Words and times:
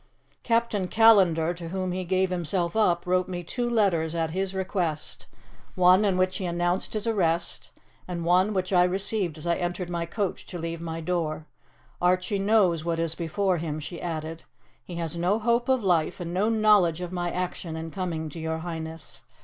"Captain 0.41 0.87
Callandar, 0.87 1.53
to 1.53 1.69
whom 1.69 1.91
he 1.91 2.03
gave 2.03 2.31
himself 2.31 2.75
up, 2.75 3.05
wrote 3.05 3.27
me 3.27 3.43
two 3.43 3.69
letters 3.69 4.15
at 4.15 4.31
his 4.31 4.55
request, 4.55 5.27
one 5.75 6.03
in 6.03 6.17
which 6.17 6.37
he 6.39 6.45
announced 6.45 6.93
his 6.93 7.05
arrest, 7.05 7.69
and 8.07 8.25
one 8.25 8.51
which 8.51 8.73
I 8.73 8.83
received 8.83 9.37
as 9.37 9.45
I 9.45 9.57
entered 9.57 9.91
my 9.91 10.07
coach 10.07 10.47
to 10.47 10.57
leave 10.57 10.81
my 10.81 11.01
door. 11.01 11.45
Archie 12.01 12.39
knows 12.39 12.83
what 12.83 12.99
is 12.99 13.13
before 13.13 13.57
him," 13.59 13.79
she 13.79 14.01
added; 14.01 14.43
"he 14.83 14.95
has 14.95 15.15
no 15.15 15.37
hope 15.37 15.69
of 15.69 15.83
life 15.83 16.19
and 16.19 16.33
no 16.33 16.49
knowledge 16.49 16.99
of 17.01 17.11
my 17.11 17.29
action 17.31 17.75
in 17.75 17.91
coming 17.91 18.27
to 18.29 18.39
your 18.39 18.57
Highness. 18.57 19.21